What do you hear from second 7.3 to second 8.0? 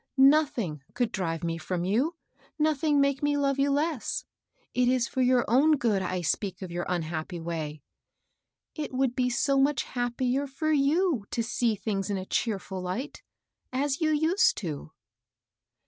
way.